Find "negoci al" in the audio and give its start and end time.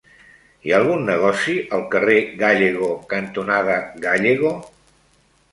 1.09-1.85